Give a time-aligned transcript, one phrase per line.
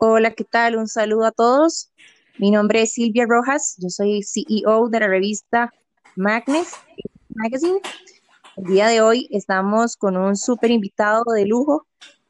[0.00, 0.76] Hola, ¿qué tal?
[0.76, 1.90] Un saludo a todos.
[2.38, 5.74] Mi nombre es Silvia Rojas, yo soy CEO de la revista
[6.14, 6.68] Magnes
[7.34, 7.80] Magazine.
[8.56, 11.84] El día de hoy estamos con un súper invitado de lujo,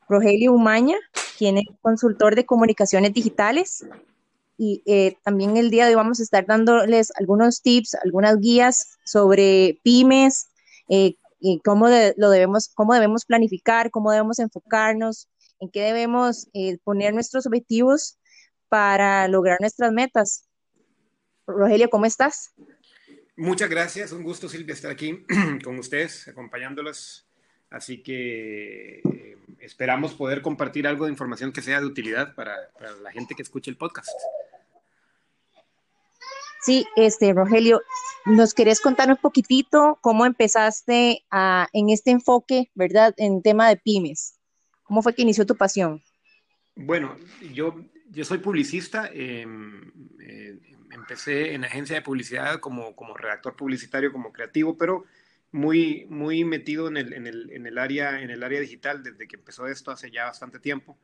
[0.08, 0.96] Rogelio Umaña,
[1.36, 3.84] quien es consultor de comunicaciones digitales.
[4.56, 8.96] Y eh, también el día de hoy vamos a estar dándoles algunos tips, algunas guías
[9.04, 10.46] sobre pymes,
[10.88, 15.28] eh, y cómo lo debemos, cómo debemos planificar, cómo debemos enfocarnos,
[15.60, 18.18] en qué debemos eh, poner nuestros objetivos
[18.68, 20.48] para lograr nuestras metas.
[21.46, 22.52] Rogelio, ¿cómo estás?
[23.36, 25.24] Muchas gracias, un gusto Silvia estar aquí
[25.64, 27.26] con ustedes, acompañándolos.
[27.70, 32.92] Así que eh, esperamos poder compartir algo de información que sea de utilidad para, para,
[32.96, 34.10] la gente que escuche el podcast.
[36.62, 37.82] Sí, este Rogelio,
[38.24, 43.76] ¿nos querés contar un poquitito cómo empezaste a, en este enfoque, verdad, en tema de
[43.76, 44.37] pymes?
[44.88, 46.02] ¿Cómo fue que inició tu pasión?
[46.74, 47.14] Bueno,
[47.52, 49.10] yo, yo soy publicista.
[49.12, 50.58] Em, eh,
[50.90, 55.04] empecé en agencia de publicidad como, como redactor publicitario, como creativo, pero
[55.52, 59.28] muy, muy metido en el, en, el, en, el área, en el área digital desde
[59.28, 60.98] que empezó esto hace ya bastante tiempo.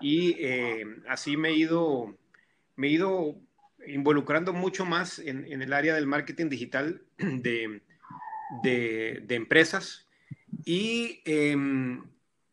[0.00, 2.16] Y em, así me he ido,
[2.76, 3.36] me he ido
[3.86, 7.82] involucrando mucho más en, en el área del marketing digital de,
[8.62, 10.06] de, de empresas.
[10.64, 11.20] Y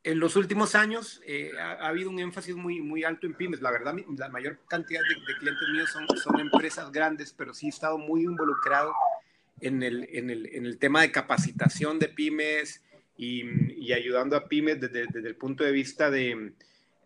[0.04, 3.62] en los últimos años eh, ha, habido un énfasis muy, muy alto en pymes.
[3.62, 7.70] La verdad, la mayor cantidad de, clientes míos son, son, empresas grandes, pero sí he
[7.70, 8.94] estado muy involucrado
[9.62, 12.84] en el, en el, en el tema de capacitación de pymes
[13.18, 13.44] y,
[13.81, 16.54] y ayudando a pymes desde, desde, el punto de vista de,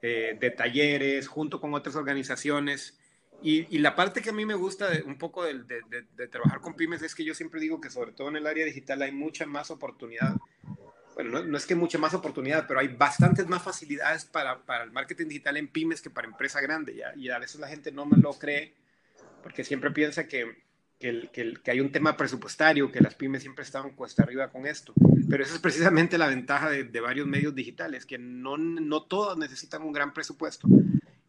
[0.02, 2.98] eh, de talleres, junto con otras organizaciones.
[3.44, 6.60] Y, y, la parte que a mí me gusta de, un poco de, de, trabajar
[6.60, 9.12] con pymes es que yo siempre digo que sobre todo en el área digital hay
[9.12, 10.36] mucha más oportunidad
[11.18, 14.92] bueno, no, es que mucha más oportunidad, pero hay bastantes más facilidades para, para el
[14.92, 16.96] marketing digital en pymes que para empresa grande.
[16.96, 17.12] ¿ya?
[17.16, 18.76] Y a veces la gente no me lo cree
[19.42, 20.62] porque siempre piensa que,
[21.00, 21.28] que,
[21.64, 24.94] que, hay un tema presupuestario, que las pymes siempre están cuesta arriba con esto.
[25.28, 29.40] Pero esa es precisamente la ventaja de, de varios medios digitales, que no, no todos
[29.40, 30.68] necesitan un gran presupuesto.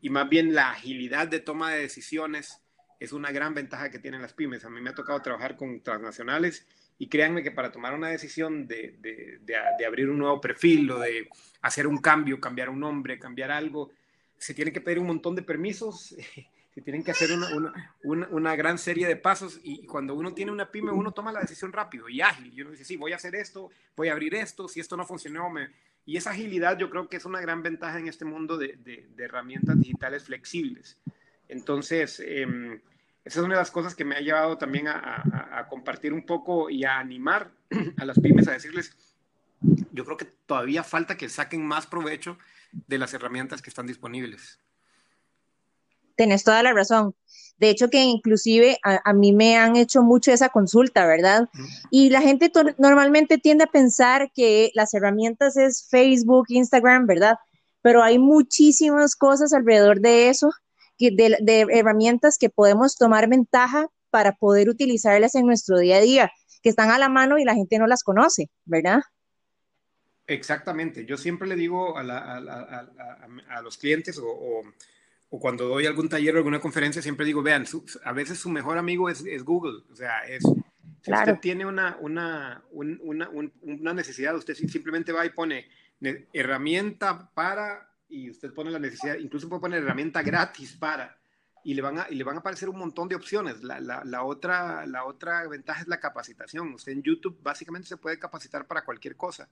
[0.02, 2.60] Y más bien la agilidad de toma de decisiones
[3.00, 4.66] es una gran ventaja que tienen las pymes.
[4.66, 6.66] A mí me ha tocado trabajar con transnacionales
[6.98, 10.98] y créanme que para tomar una decisión de, de, de, abrir un nuevo perfil o
[10.98, 11.28] de
[11.62, 13.90] hacer un cambio, cambiar un nombre, cambiar algo,
[14.36, 16.16] se tiene que pedir un montón de permisos,
[16.74, 20.50] se tienen que hacer una, una, una, gran serie de pasos y cuando uno tiene
[20.50, 22.52] una pyme, uno toma la decisión rápido y ágil.
[22.52, 25.06] Y uno dice, sí, voy a hacer esto, voy a abrir esto, si esto no
[25.06, 25.70] funcionó, me...
[26.04, 29.24] Y esa agilidad yo creo que es una gran ventaja en este mundo de, de
[29.24, 30.98] herramientas digitales flexibles.
[31.48, 32.46] Entonces, eh,
[33.28, 36.70] esa es una de las cosas que me ha llevado también a, compartir un poco
[36.70, 37.50] y a animar
[37.98, 38.96] a las pymes a decirles,
[39.92, 42.38] yo creo que todavía falta que saquen más provecho
[42.72, 44.58] de las herramientas que están disponibles.
[46.16, 47.14] Tienes toda la razón.
[47.58, 51.50] De hecho, que inclusive a, mí me han hecho mucho esa consulta, ¿verdad?
[51.90, 57.36] Y la gente normalmente tiende a pensar que las herramientas es Facebook, Instagram, ¿verdad?
[57.82, 60.50] Pero hay muchísimas cosas alrededor de eso
[60.98, 66.32] de, herramientas que podemos tomar ventaja para poder utilizarlas en nuestro día a día,
[66.62, 69.00] que están a la mano y la gente no las conoce, ¿verdad?
[70.26, 71.06] Exactamente.
[71.06, 74.62] Yo siempre le digo a, a, los clientes o,
[75.30, 77.64] o, cuando doy algún taller o alguna conferencia, siempre digo, vean,
[78.04, 79.84] a veces su mejor amigo es, es Google.
[79.90, 81.32] O sea, es, si claro.
[81.32, 83.30] usted tiene una, una, una,
[83.62, 85.66] una necesidad, usted simplemente va y pone
[86.32, 91.18] herramienta para y usted pone la necesidad, incluso puede poner herramienta gratis para,
[91.64, 93.62] y le van a, y le van a aparecer un montón de opciones.
[93.62, 96.72] La, la, otra, la otra ventaja es la capacitación.
[96.72, 99.48] Usted en YouTube básicamente se puede capacitar para cualquier cosa.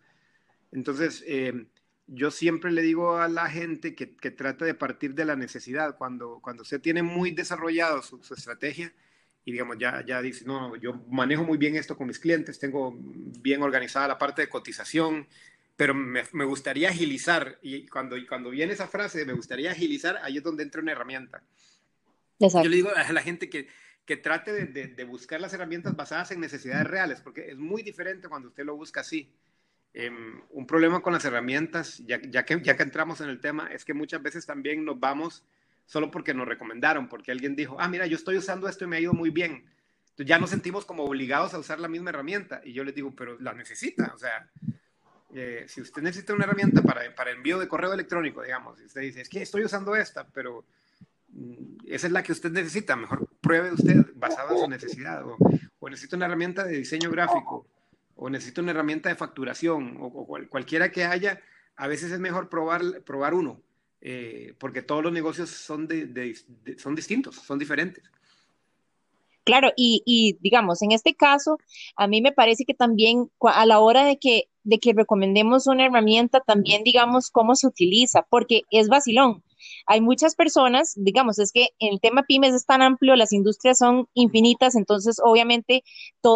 [0.73, 1.67] Entonces, eh,
[2.07, 5.97] yo siempre le digo a la gente que, que, trate de partir de la necesidad.
[5.99, 8.93] Cuando, cuando usted tiene muy desarrollado su, su estrategia
[9.47, 12.97] y digamos, ya, ya dice, no, yo manejo muy bien esto con mis clientes, tengo
[12.99, 15.29] bien organizada la parte de cotización,
[15.77, 17.59] pero me, me, gustaría agilizar.
[17.63, 21.43] Y cuando, cuando viene esa frase me gustaría agilizar, ahí es donde entra una herramienta.
[22.39, 22.65] Exacto.
[22.65, 23.69] Yo le digo a la gente que,
[24.05, 27.83] que trate de, de, de, buscar las herramientas basadas en necesidades reales, porque es muy
[27.83, 29.31] diferente cuando usted lo busca así.
[29.99, 30.11] Eh,
[30.51, 33.85] un problema con las herramientas, ya, ya, que, ya que entramos en el tema, es
[33.85, 35.43] que muchas veces también nos vamos
[35.87, 38.97] solo porque nos recomendaron, porque alguien dijo, ah, mira, yo estoy usando esto y me
[38.97, 39.65] ha ido muy bien.
[40.11, 42.61] Entonces ya nos sentimos como obligados a usar la misma herramienta.
[42.65, 44.51] Y yo les digo, pero la necesita, o sea,
[45.37, 49.03] eh, si usted necesita una herramienta para, para, envío de correo electrónico, digamos, y usted
[49.03, 50.65] dice, es que estoy usando esta, pero
[51.29, 55.37] mm, esa es la que usted necesita, mejor pruebe usted basada en su necesidad, o,
[55.79, 57.67] o necesita una herramienta de diseño gráfico,
[58.15, 61.41] o necesita una herramienta de facturación, o, o cual, cualquiera que haya,
[61.77, 63.61] a veces es mejor probar, probar uno,
[64.01, 65.89] eh, porque todos los negocios son,
[66.79, 68.05] son distintos, son diferentes.
[69.47, 71.57] Claro, y, digamos, en este caso,
[71.95, 75.87] a mí me parece que también a la hora de que, de que recomendemos una
[75.87, 79.45] herramienta, también digamos cómo se utiliza, porque es vacilón.
[79.87, 84.09] Hay muchas personas, digamos, es que el tema pymes es tan amplio, las industrias son
[84.15, 85.85] infinitas, entonces obviamente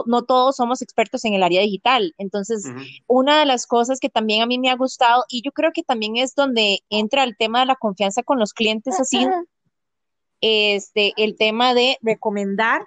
[0.07, 2.15] no todos somos expertos en el área digital.
[2.17, 2.65] Entonces,
[3.09, 5.83] una de las cosas que también a mí me ha gustado, y yo creo que
[5.83, 9.33] también es donde entra el tema de la confianza con los clientes, sido
[10.41, 12.83] este, el tema de recomendar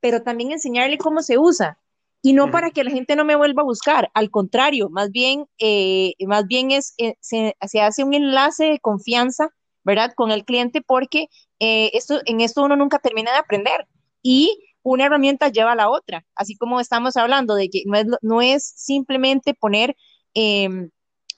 [0.00, 1.78] pero también enseñarle cómo se usa.
[2.22, 5.46] Y no para que la gente no me vuelva a buscar, al contrario, más bien,
[5.58, 9.48] eh, más bien es, eh, se, hace un enlace de confianza,
[9.84, 10.12] ¿verdad?
[10.14, 11.28] Con el cliente porque
[11.60, 13.86] eh, esto, en esto uno nunca termina de aprender
[14.22, 18.06] y una herramienta lleva a la otra, así como estamos hablando de que no es,
[18.20, 19.96] no es simplemente poner
[20.34, 20.90] em,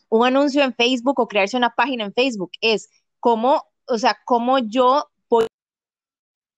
[0.08, 4.58] un anuncio en Facebook o crearse una página en Facebook, es cómo, o sea, cómo
[4.58, 5.46] yo voy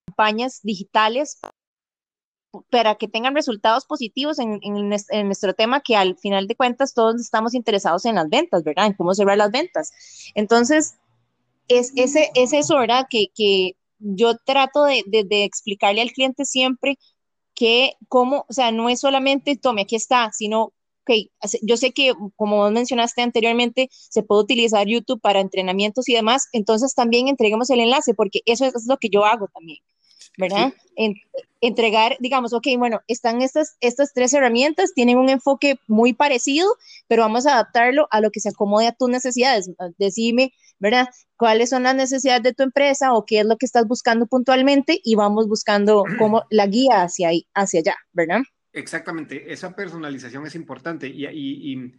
[0.07, 1.54] campañas digitales para
[2.99, 4.59] que tengan resultados positivos en,
[5.27, 8.87] nuestro tema, que al final de cuentas todos estamos interesados en las ventas, ¿verdad?
[8.87, 9.91] En cómo cerrar las ventas.
[10.35, 10.95] Entonces,
[11.67, 13.07] es, ese, es eso, ¿verdad?
[13.09, 16.97] Que, que yo trato de, de, explicarle al cliente siempre
[17.53, 20.73] que cómo, o sea, no es solamente, tome, aquí está, sino
[21.05, 21.29] que
[21.61, 26.47] yo sé que, como vos mencionaste anteriormente, se puede utilizar YouTube para entrenamientos y demás,
[26.51, 29.79] entonces también entreguemos el enlace, porque eso es lo que yo hago también.
[30.37, 30.73] ¿verdad?
[31.67, 36.67] Entregar, digamos, ok, bueno, están estas, estas tres herramientas, tienen un enfoque muy parecido,
[37.07, 39.69] pero vamos a adaptarlo a lo que se acomode a tus necesidades.
[39.97, 41.07] Decime, ¿verdad?
[41.37, 44.99] ¿Cuáles son las necesidades de tu empresa o qué es lo que estás buscando puntualmente?
[45.03, 48.41] Y vamos buscando como la guía hacia ahí, hacia allá, ¿verdad?
[48.73, 51.93] Exactamente, esa personalización es importante y, y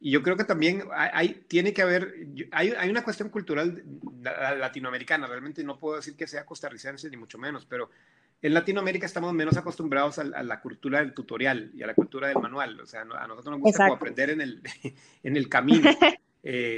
[0.00, 2.14] y yo creo que también hay, tiene que haber,
[2.52, 3.82] hay, hay, una cuestión cultural
[4.22, 7.90] latinoamericana, realmente no puedo decir que sea costarricense ni mucho menos, pero
[8.40, 12.38] en Latinoamérica estamos menos acostumbrados a, la cultura del tutorial y a la cultura del
[12.38, 14.62] manual, o sea, a nosotros nos gusta aprender en el,
[15.22, 15.90] en el camino.
[16.44, 16.76] Eh,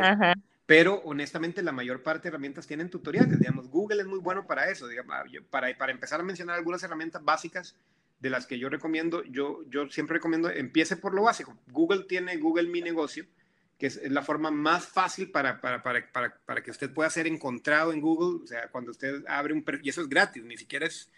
[0.65, 4.71] pero honestamente la mayor parte de herramientas tienen tutoriales, digamos, Google es muy bueno para
[4.71, 5.15] eso, digamos,
[5.51, 7.77] para, para empezar a mencionar algunas herramientas básicas,
[8.21, 11.57] de las que yo recomiendo, yo, yo siempre recomiendo, empiece por lo básico.
[11.69, 13.25] Google tiene Google Mi Negocio,
[13.79, 17.93] que es, la forma más fácil para, para, para, para, que usted pueda ser encontrado
[17.93, 18.45] en Google.
[18.45, 21.11] O sea, cuando usted abre un y eso es gratis, ni siquiera es,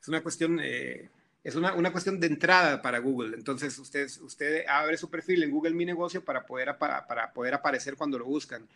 [0.00, 1.10] es una cuestión, eh,
[1.44, 3.36] es una, una, cuestión de entrada para Google.
[3.36, 7.54] Entonces, usted, usted abre su perfil en Google Mi Negocio para poder, para, para poder
[7.54, 8.66] aparecer cuando lo buscan.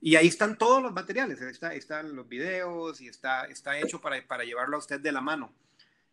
[0.00, 4.20] Y ahí están todos los materiales, está, están los videos y está, está hecho para,
[4.26, 5.52] para llevarlo a usted de la mano.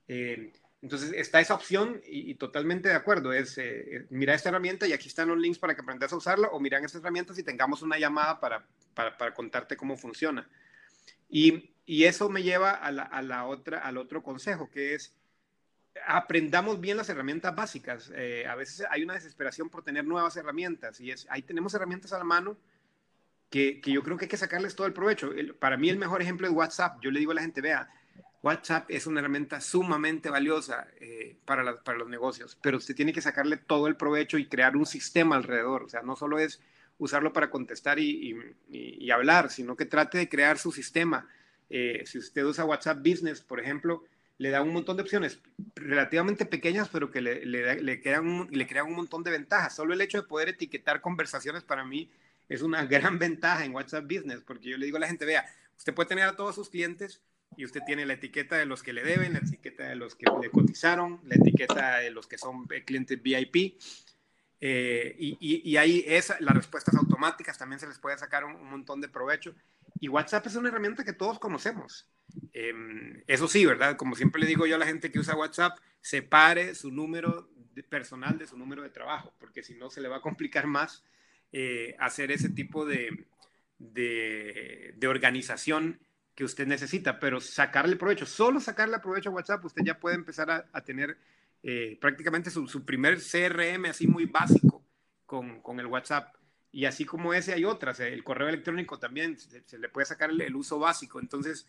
[0.08, 3.34] Eh, entonces está esa opción y, totalmente de acuerdo.
[3.34, 6.16] Es, eh, eh, mira esta herramienta y aquí están los links para que aprendas a
[6.16, 10.48] usarla o miran estas herramientas y tengamos una llamada para, para, contarte cómo funciona.
[11.30, 15.12] Y, y eso me lleva a la, a la, otra, al otro consejo, que es
[16.06, 18.12] aprendamos bien las herramientas básicas.
[18.14, 22.14] Eh, a veces hay una desesperación por tener nuevas herramientas y es, ahí tenemos herramientas
[22.14, 22.58] a la mano
[23.50, 25.32] que, que yo creo que hay que sacarles todo el provecho.
[25.58, 27.00] para mí el mejor ejemplo es WhatsApp.
[27.02, 27.90] Yo le digo a la gente, vea,
[28.44, 33.22] WhatsApp es una herramienta sumamente valiosa eh, para, para, los negocios, pero usted tiene que
[33.22, 35.86] sacarle todo el provecho y crear un sistema alrededor.
[35.86, 36.62] O sea, no solo es
[37.00, 41.28] usarlo para contestar y, y, hablar, sino que trate de crear su sistema.
[41.70, 44.04] Eh, si usted usa WhatsApp Business, por ejemplo,
[44.38, 45.40] le da un montón de opciones
[45.76, 49.76] relativamente pequeñas, pero que le, le, le, crean un, le crean un montón de ventajas.
[49.76, 52.10] Solo el hecho de poder etiquetar conversaciones para mí
[52.48, 55.46] es una gran ventaja en WhatsApp Business, porque yo le digo a la gente, vea,
[55.78, 57.22] usted puede tener a todos sus clientes
[57.58, 60.26] y usted tiene la etiqueta de los que le deben, la etiqueta de los que
[60.42, 63.78] le cotizaron, la etiqueta de los que son clientes VIP.
[64.62, 69.02] Eh, y, y, ahí esa, las respuestas automáticas también se les puede sacar un, montón
[69.02, 69.56] de provecho.
[70.00, 72.08] Y WhatsApp es una herramienta que todos conocemos.
[72.54, 73.98] Em, eso sí, ¿verdad?
[73.98, 77.50] Como siempre le digo yo a la gente que usa WhatsApp, separe su número
[77.84, 81.04] personal de su número de trabajo, porque si no se le va a complicar más
[81.52, 83.26] eh, hacer ese tipo de,
[83.78, 86.00] de, organización
[86.36, 90.70] que usted necesita, pero sacarle provecho, solo sacarle provecho a WhatsApp, usted ya puede empezar
[90.72, 91.18] a, tener
[91.64, 94.84] eh, prácticamente su, primer CRM así muy básico
[95.26, 96.36] con, con, el WhatsApp.
[96.72, 100.56] Y así como ese hay otras, el correo electrónico también se, le puede sacar el,
[100.56, 101.20] uso básico.
[101.20, 101.68] Entonces,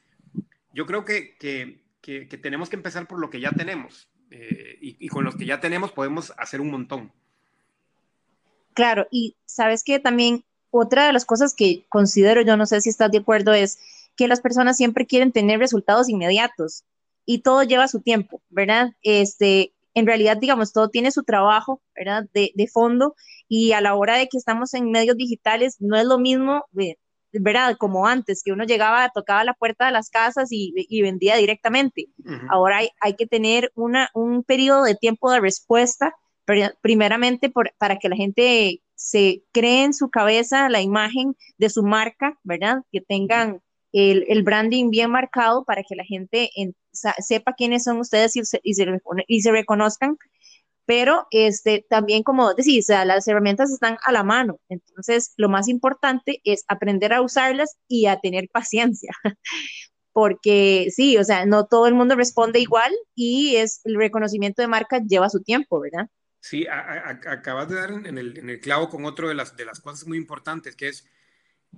[0.74, 4.96] yo creo que, que, que, tenemos que empezar por lo que ya tenemos eh, y,
[4.98, 7.12] y con los que ya tenemos podemos hacer un montón.
[8.74, 12.90] Claro, y sabes que también otra de las cosas que considero, yo no sé si
[12.90, 13.78] estás de acuerdo, es
[14.16, 16.84] que las personas siempre quieren tener resultados inmediatos
[17.24, 18.92] y todo lleva su tiempo, ¿verdad?
[19.02, 22.24] Este, en realidad, digamos, todo tiene su trabajo, ¿verdad?
[22.32, 23.14] De, de fondo
[23.48, 26.64] y a la hora de que estamos en medios digitales, no es lo mismo,
[27.32, 27.76] ¿verdad?
[27.78, 32.08] Como antes, que uno llegaba, tocaba la puerta de las casas y, vendía directamente.
[32.48, 36.14] Ahora hay, hay, que tener una, un periodo de tiempo de respuesta,
[36.80, 42.38] primeramente para que la gente se cree en su cabeza la imagen de su marca,
[42.44, 42.82] ¿verdad?
[42.92, 46.50] Que tengan el, branding bien marcado para que la gente
[46.92, 50.16] sepa quiénes son ustedes y se reconozcan.
[50.90, 56.40] Pero este, también como decís, las herramientas están a la mano, entonces lo más importante
[56.42, 59.12] es aprender a usarlas y a tener paciencia,
[60.12, 64.66] porque sí, o sea, no todo el mundo responde igual y es el reconocimiento de
[64.66, 66.08] marca lleva su tiempo, ¿verdad?
[66.40, 69.78] Sí, acabas de dar en el, en el, clavo con otro de las, de las
[69.78, 71.06] cosas muy importantes, que es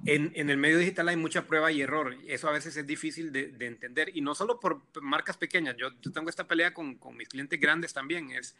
[0.05, 2.17] en, el medio digital hay mucha prueba y error.
[2.27, 4.11] Eso a veces es difícil de, de entender.
[4.15, 5.77] Y no solo por marcas pequeñas.
[5.77, 8.31] Yo, tengo esta pelea con, mis clientes grandes también.
[8.33, 8.57] Es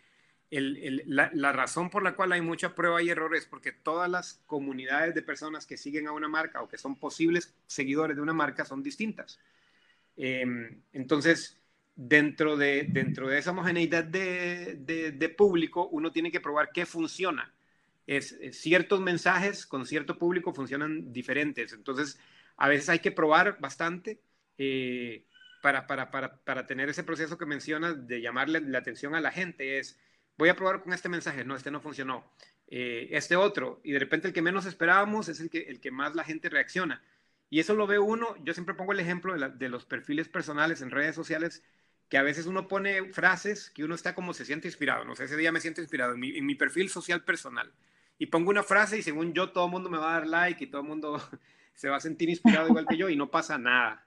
[0.51, 5.15] la, razón por la cual hay mucha prueba y error es porque todas las comunidades
[5.15, 8.65] de personas que siguen a una marca o que son posibles seguidores de una marca
[8.65, 9.41] son distintas.
[10.17, 11.59] Em, entonces,
[11.97, 17.51] dentro de, dentro de esa homogeneidad de, público, uno tiene que probar qué funciona.
[18.17, 21.73] Es, ciertos mensajes con cierto público funcionan diferentes.
[21.73, 22.19] Entonces,
[22.57, 24.21] a veces hay que probar bastante
[24.59, 25.27] eh,
[25.63, 29.31] para, para, para, para tener ese proceso que mencionas de llamarle la atención a la
[29.31, 29.79] gente.
[29.79, 29.99] Es,
[30.37, 32.25] voy a probar con este mensaje, no, este no funcionó,
[32.69, 35.91] eh, este otro, y de repente el que menos esperábamos es el que, el que
[35.91, 37.03] más la gente reacciona.
[37.51, 40.91] Y eso lo ve uno, yo siempre pongo el ejemplo de, los perfiles personales en
[40.91, 41.63] redes sociales,
[42.09, 45.25] que a veces uno pone frases que uno está como se siente inspirado, no sé,
[45.25, 47.73] ese día me siento inspirado en mi, en mi perfil social personal,
[48.23, 50.63] y pongo una frase y según yo todo el mundo me va a dar like
[50.63, 51.21] y todo el mundo
[51.75, 54.07] se va a sentir inspirado igual que yo y no pasa nada.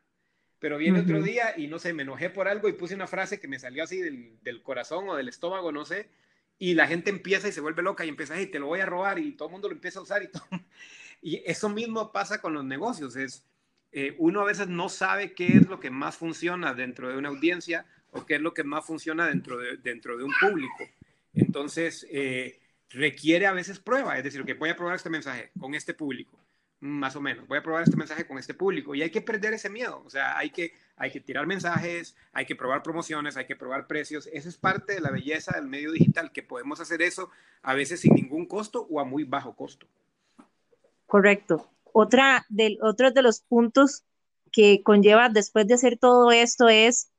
[0.57, 3.41] Pero viene otro día y no sé, me enojé por algo y puse una frase
[3.41, 6.07] que me salió así del, del corazón o del estómago, no sé,
[6.57, 8.85] y la gente empieza y se vuelve loca y empieza, hey, te lo voy a
[8.85, 10.45] robar y todo el mundo lo empieza a usar y todo.
[11.21, 13.43] Y eso mismo pasa con los negocios, es
[13.91, 17.27] eh, uno a veces no sabe qué es lo que más funciona dentro de una
[17.27, 20.87] audiencia o qué es lo que más funciona dentro de, dentro de un público.
[21.33, 25.75] Entonces, eh, requiere a veces prueba, es decir, que voy a probar este mensaje con
[25.75, 26.39] este público
[26.85, 27.47] más o menos.
[27.47, 30.03] Voy a probar este mensaje con este público y hay que perder ese miedo.
[30.05, 33.87] O sea, hay que, hay que tirar mensajes, hay que probar promociones, hay que probar
[33.87, 34.29] precios.
[34.31, 37.29] Esa es parte de la belleza del medio digital, que podemos hacer eso
[37.61, 39.87] a veces sin ningún costo o a muy bajo costo.
[41.05, 41.69] Correcto.
[41.91, 44.03] Otra del, otro de los puntos
[44.51, 47.09] que conlleva después de hacer todo esto es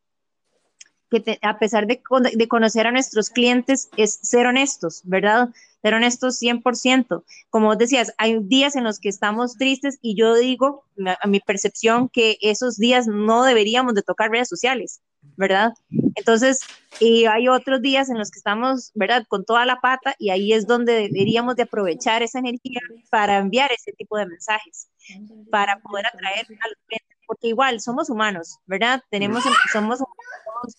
[1.10, 2.02] que a pesar de,
[2.34, 5.50] de, conocer a nuestros clientes, es ser honestos, ¿verdad?
[5.82, 7.22] Ser honestos 100%.
[7.50, 10.84] Como vos decías, hay días en los que estamos tristes y yo digo,
[11.20, 15.00] a mi percepción, que esos días no deberíamos de tocar redes sociales,
[15.36, 15.74] ¿verdad?
[16.16, 16.60] Entonces,
[16.98, 19.24] y hay otros días en los que estamos, ¿verdad?
[19.28, 23.70] Con toda la pata y ahí es donde deberíamos de aprovechar esa energía para enviar
[23.70, 24.88] ese tipo de mensajes,
[25.50, 29.02] para poder atraer a los clientes, porque igual somos humanos, ¿verdad?
[29.10, 30.76] Tenemos, somos humanos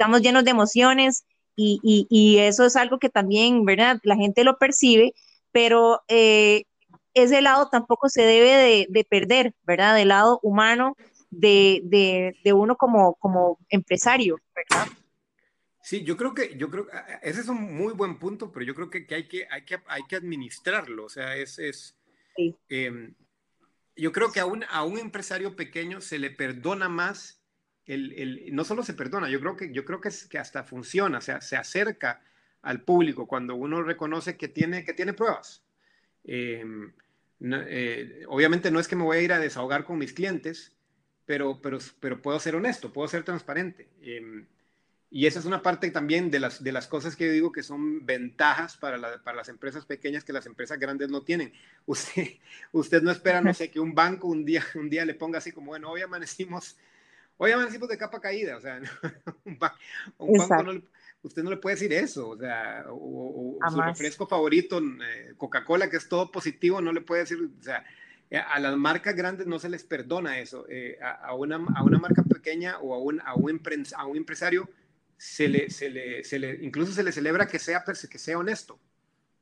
[0.00, 4.00] estamos llenos de emociones y, eso es algo que también, ¿verdad?
[4.02, 5.12] La gente lo percibe,
[5.52, 6.64] pero eh,
[7.12, 9.94] ese lado tampoco se debe de, perder, ¿verdad?
[9.94, 10.96] Del lado humano
[11.28, 14.88] de, uno como, como empresario, ¿verdad?
[15.82, 16.86] Sí, yo creo que, yo creo,
[17.22, 20.02] ese es un muy buen punto, pero yo creo que, hay, que, hay, que hay
[20.08, 21.94] que administrarlo, o sea, es, es
[22.70, 23.14] em,
[23.96, 27.39] yo creo que a un, a un empresario pequeño se le perdona más
[28.52, 31.20] no solo se perdona, yo creo que, yo creo que, es, que hasta funciona, o
[31.20, 32.22] sea, se acerca
[32.62, 35.62] al público cuando uno reconoce que tiene, que tiene pruebas.
[36.24, 36.92] Em,
[37.40, 40.72] eh, obviamente no es que me voy a ir a desahogar con mis clientes,
[41.24, 43.88] pero, pero, pero puedo ser honesto, puedo ser transparente.
[44.02, 44.46] Em,
[45.12, 47.64] y esa es una parte también de las, de las cosas que yo digo que
[47.64, 51.52] son ventajas para, para las empresas pequeñas que las empresas grandes no tienen.
[51.86, 52.38] Usted,
[52.72, 55.50] usted no espera, no sé, que un banco un día, un día le ponga así
[55.50, 56.76] como, bueno, hoy amanecimos
[57.42, 58.82] Oye, amanecimos de capa caída, o sea,
[59.44, 60.82] un, banco no
[61.22, 65.96] usted no le puede decir eso, o sea, o, su refresco favorito, eh, Coca-Cola, que
[65.96, 67.82] es todo positivo, no le puede decir, o sea,
[68.30, 71.98] eh, a las marcas grandes no se les perdona eso, eh, a, una, a, una,
[71.98, 73.62] marca pequeña o a un, a un,
[73.96, 74.68] a un empresario
[75.16, 78.78] se le, se le, se le, incluso se le celebra que sea, que sea honesto.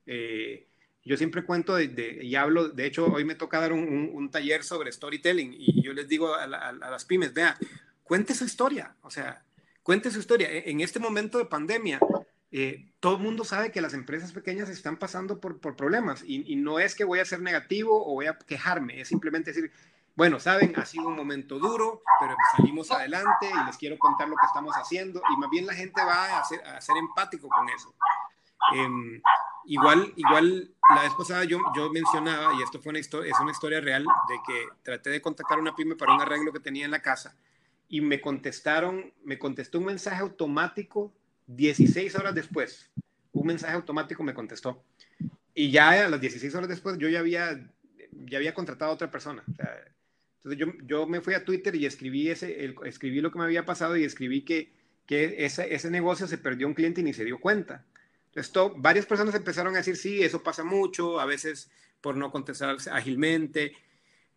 [0.06, 4.62] yo siempre cuento de, y hablo, de hecho hoy me toca dar un, un, taller
[4.62, 7.58] sobre storytelling y yo les digo a, a las pymes, vea,
[8.08, 9.44] cuente su historia, o sea,
[9.82, 10.50] cuente su historia.
[10.50, 12.00] E, en este momento de pandemia,
[12.50, 16.80] eh, todo el mundo sabe que las empresas pequeñas están pasando por, problemas y, no
[16.80, 19.70] es que voy a ser negativo o voy a quejarme, es simplemente decir,
[20.16, 24.34] bueno, saben, ha sido un momento duro, pero salimos adelante y les quiero contar lo
[24.34, 27.94] que estamos haciendo y más bien la gente va a ser, empático con eso.
[28.74, 29.20] Em,
[29.66, 33.80] igual, igual la vez pasada yo, yo mencionaba, y esto fue una es una historia
[33.80, 36.90] real, de que traté de contactar a una pyme para un arreglo que tenía en
[36.90, 37.36] la casa
[37.88, 41.12] y me contestaron, me contestó un mensaje automático
[41.46, 42.90] 16 horas después.
[43.32, 44.82] Un mensaje automático me contestó.
[45.54, 47.68] Y ya a las 16 horas después yo ya había,
[48.12, 49.42] ya había contratado a otra persona.
[50.36, 53.64] entonces yo, yo, me fui a Twitter y escribí, ese, escribí lo que me había
[53.64, 54.70] pasado y escribí que,
[55.06, 57.84] que ese, ese negocio se perdió un cliente y ni se dio cuenta.
[58.34, 62.76] Esto, varias personas empezaron a decir, sí, eso pasa mucho, a veces por no contestar
[62.92, 63.72] ágilmente,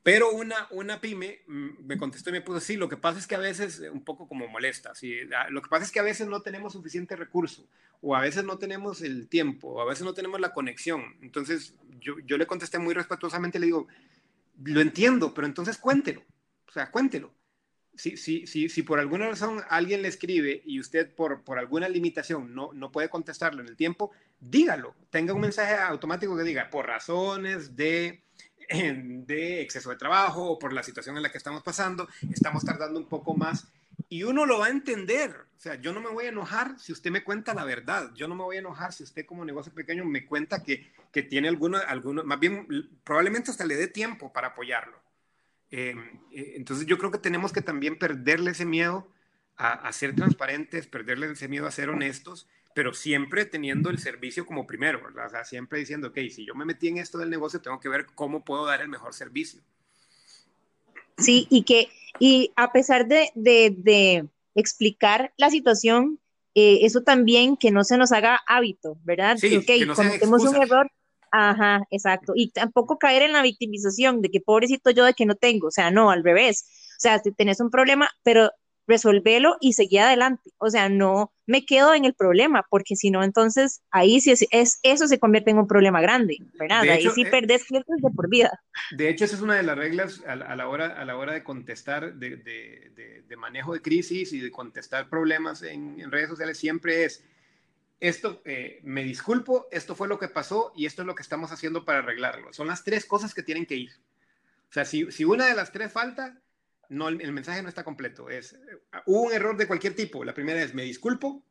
[0.04, 3.28] pero una, una pyme mm, me contestó y me puso, sí, lo que pasa es
[3.28, 5.16] que a veces, eh, un poco como molesta, sí,
[5.50, 7.68] lo que pasa es que a veces no tenemos suficiente recurso,
[8.02, 11.18] o a veces no tenemos el tiempo, o a veces no tenemos la conexión.
[11.22, 13.88] Entonces yo, yo le contesté muy respetuosamente, le digo,
[14.64, 16.24] lo entiendo, pero entonces cuéntelo,
[16.68, 17.34] o sea, cuéntelo
[17.96, 21.90] si, si, si, si por alguna razón alguien le escribe y usted por, por alguna
[21.90, 24.96] limitación no, no puede contestarlo en el tiempo, dígalo.
[25.10, 28.24] Tenga un mensaje automático que diga, por razones de,
[28.72, 33.00] de exceso de trabajo o por la situación en la que estamos pasando, estamos tardando
[33.00, 33.68] un poco más.
[34.10, 35.32] Y uno lo va a entender.
[35.58, 38.12] O sea, yo no me voy a enojar si usted me cuenta la verdad.
[38.16, 41.24] Yo no me voy a enojar si usted como negocio pequeño me cuenta que, que
[41.24, 42.68] tiene alguno, alguno, más bien,
[43.04, 45.02] probablemente hasta le dé tiempo para apoyarlo.
[45.72, 45.96] Eh,
[46.32, 49.08] eh, entonces yo creo que tenemos que también perderle ese miedo
[49.56, 54.68] a, ser transparentes, perderle ese miedo a ser honestos, pero siempre teniendo el servicio como
[54.68, 55.28] primero, ¿verdad?
[55.28, 57.90] O sea, siempre diciendo, ok, si yo me metí en esto del negocio, tengo que
[57.90, 59.62] ver cómo puedo dar el mejor servicio.
[61.18, 66.20] Sí, y que, y a pesar de, de, de explicar la situación,
[66.56, 69.38] eh, eso también que no se nos haga hábito, ¿verdad?
[69.38, 70.92] Sí, que no cometemos un error,
[71.32, 72.34] Ajá, exacto.
[72.36, 75.72] Y tampoco caer en la victimización de que pobrecito yo de que no tengo, o
[75.72, 76.66] sea, no, al revés.
[76.92, 78.52] O sea, si tenés un problema, pero
[78.88, 80.52] resolvelo y seguí adelante.
[80.58, 84.80] O sea, no me quedo en el problema, porque si no, entonces ahí sí es,
[84.84, 86.82] eso se convierte en un problema grande, ¿verdad?
[86.82, 88.60] ahí sí eh, perdés clientes de por vida.
[88.92, 91.44] De hecho, esa es una de las reglas a, la, hora, a la hora de
[91.44, 96.58] contestar, de, de, de, manejo de crisis y de contestar problemas en, en redes sociales,
[96.58, 97.24] siempre es
[98.02, 101.52] esto, eh, me disculpo, esto fue lo que pasó y esto es lo que estamos
[101.52, 102.52] haciendo para arreglarlo.
[102.52, 103.92] Son las tres cosas que tienen que ir.
[104.70, 106.42] O sea, si, si una de las tres falta,
[106.92, 108.30] no, el, mensaje no está completo.
[108.30, 108.58] Es,
[109.06, 110.24] hubo un error de cualquier tipo.
[110.24, 111.44] La primera es, me disculpo.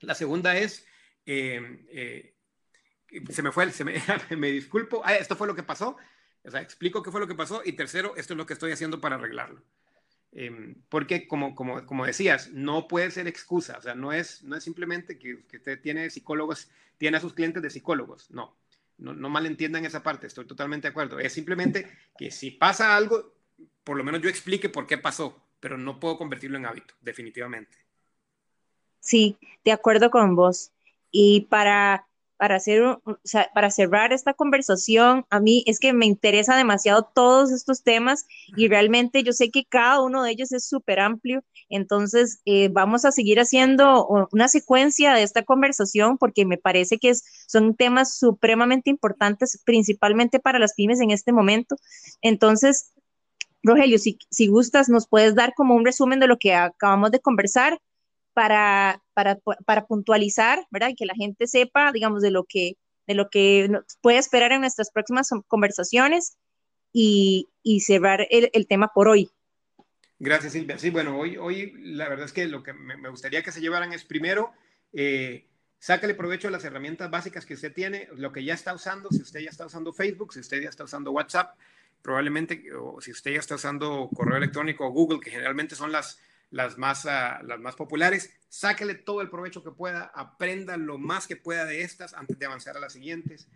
[0.00, 0.86] La segunda es,
[1.26, 2.34] eh, eh,
[3.30, 4.02] se me fue, se me,
[4.36, 5.02] me disculpo.
[5.04, 5.96] Ah, esto fue lo que pasó.
[6.42, 7.60] O sea, explico qué fue lo que pasó.
[7.64, 9.62] Y tercero, esto es lo que estoy haciendo para arreglarlo.
[10.32, 14.56] Em, porque como, como, como, decías, no puede ser excusa, o sea, no es, no
[14.56, 18.56] es simplemente que, que, usted tiene psicólogos, tiene a sus clientes de psicólogos, no,
[18.96, 23.34] no, no malentiendan esa parte, estoy totalmente de acuerdo, es simplemente que si pasa algo,
[23.84, 27.76] por lo menos yo explique por qué pasó, pero no puedo convertirlo en hábito, definitivamente.
[29.00, 30.72] Sí, de acuerdo con vos.
[31.10, 32.06] Y para
[32.42, 32.98] para, hacer,
[33.54, 38.66] para cerrar esta conversación, a mí es que me interesa demasiado todos estos temas y
[38.66, 43.12] realmente yo sé que cada uno de ellos es súper amplio, entonces eh, vamos a
[43.12, 47.12] seguir haciendo una secuencia de esta conversación porque me parece que
[47.46, 51.76] son temas supremamente importantes, principalmente para las pymes en este momento.
[52.22, 52.92] Entonces,
[53.62, 57.20] Rogelio, si, si gustas, nos puedes dar como un resumen de lo que acabamos de
[57.20, 57.78] conversar
[58.32, 60.88] para, para, para puntualizar, ¿verdad?
[60.88, 63.70] Y que la gente sepa, digamos, de lo que, de lo que
[64.00, 66.36] puede esperar en nuestras próximas conversaciones
[66.92, 69.30] y, y cerrar el, el, tema por hoy.
[70.18, 70.78] Gracias, Silvia.
[70.78, 73.92] Sí, bueno, hoy, hoy la verdad es que lo que me, gustaría que se llevaran
[73.92, 74.52] es primero,
[74.92, 75.46] eh,
[75.78, 79.22] sácale provecho de las herramientas básicas que usted tiene, lo que ya está usando, si
[79.22, 81.56] usted ya está usando Facebook, si usted ya está usando WhatsApp,
[82.02, 82.64] probablemente,
[83.00, 86.20] si usted ya está usando correo electrónico o Google, que generalmente son las
[86.52, 88.32] las más, uh, las más populares.
[88.48, 92.46] Sáquele todo el provecho que pueda, aprenda lo más que pueda de estas antes de
[92.46, 93.48] avanzar a las siguientes.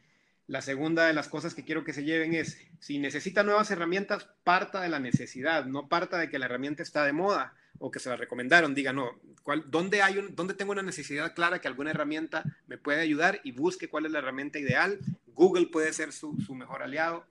[0.48, 4.28] La segunda de las cosas que quiero que se lleven es, si necesita nuevas herramientas,
[4.44, 7.98] parta de la necesidad, no parta de que la herramienta está de moda o que
[7.98, 8.74] se la recomendaron.
[8.74, 9.10] Diga, no,
[9.42, 13.40] ¿cuál, dónde, hay un, ¿dónde tengo una necesidad clara que alguna herramienta me puede ayudar?
[13.44, 15.00] Y busque cuál es la herramienta ideal.
[15.26, 17.26] Google puede ser su, su mejor aliado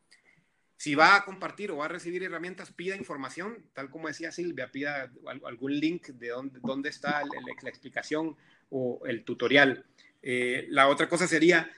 [0.77, 4.71] si va a compartir o va a recibir herramientas, pida información, tal como decía Silvia,
[4.71, 5.11] pida
[5.45, 7.21] algún link de dónde, está
[7.63, 8.35] la explicación
[8.69, 9.85] o el tutorial.
[10.21, 11.69] Eh, la otra cosa sería,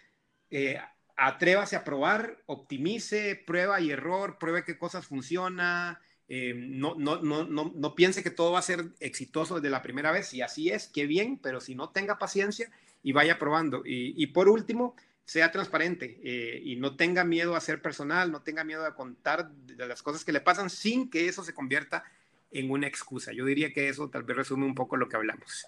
[0.49, 0.79] eh,
[1.15, 5.97] atrévase a probar, optimice, prueba y error, pruebe qué cosas funcionan,
[6.29, 10.11] eh, no, no, no, no, piense que todo va a ser exitoso desde la primera
[10.11, 12.71] vez, si así es, qué bien, pero si no tenga paciencia
[13.03, 13.83] y vaya probando.
[13.85, 14.95] Y por último,
[15.27, 19.51] sea transparente eh, y no tenga miedo a ser personal, no tenga miedo a contar
[19.77, 22.05] las cosas que le pasan sin que eso se convierta
[22.49, 23.33] en una excusa.
[23.33, 25.65] Yo diría que eso tal vez resume un poco lo que hablamos.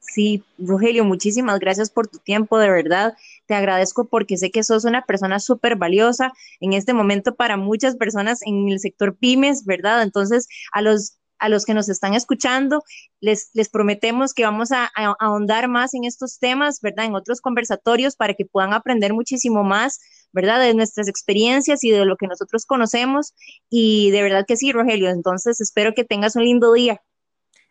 [0.00, 3.16] Sí, Rogelio, muchísimas gracias por tu tiempo, de verdad.
[3.46, 7.94] Te agradezco porque sé que sos una persona súper valiosa en este momento para muchas
[7.94, 10.02] personas en el sector pymes, ¿verdad?
[10.02, 12.84] Entonces, a los a los que nos están escuchando,
[13.20, 17.06] les, les prometemos que vamos a, a, ahondar más en estos temas, ¿verdad?
[17.06, 20.00] En otros conversatorios para que puedan aprender muchísimo más,
[20.32, 20.60] ¿verdad?
[20.60, 23.34] De nuestras experiencias y de lo que nosotros conocemos.
[23.68, 25.10] Y de verdad que sí, Rogelio.
[25.10, 27.02] Entonces, espero que tengas un lindo día.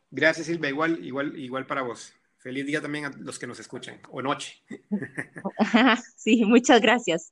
[0.10, 0.70] Gracias, Silvia.
[0.70, 2.14] Igual, igual, igual para vos.
[2.40, 4.62] Feliz día también a los que nos escuchan, o noche.
[6.18, 7.32] sí, muchas gracias.